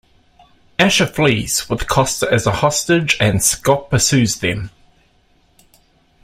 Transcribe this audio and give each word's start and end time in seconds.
Asher 0.79 1.05
flees 1.05 1.69
with 1.69 1.87
Costa 1.87 2.27
as 2.33 2.47
a 2.47 2.51
hostage 2.51 3.17
and 3.19 3.43
Scott 3.43 3.91
pursues 3.91 4.39
them. 4.39 4.71